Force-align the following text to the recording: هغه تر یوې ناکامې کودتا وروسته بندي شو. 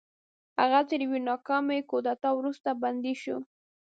هغه 0.61 0.79
تر 0.89 0.99
یوې 1.05 1.19
ناکامې 1.29 1.79
کودتا 1.91 2.29
وروسته 2.35 2.69
بندي 2.83 3.13
شو. 3.21 3.37